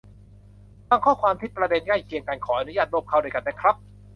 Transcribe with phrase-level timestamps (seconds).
[0.89, 3.75] บางข้อความที่ประเด็นใกล้เคียงกันขออนุญาตรวบเข้าด้วยกันนะครับ